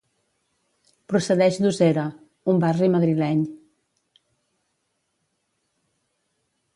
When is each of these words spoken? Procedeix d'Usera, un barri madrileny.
Procedeix 1.11 1.57
d'Usera, 1.65 2.05
un 2.53 2.63
barri 2.63 2.89
madrileny. 2.95 3.43